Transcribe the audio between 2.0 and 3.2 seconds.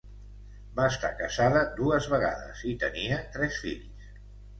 vegades i tenia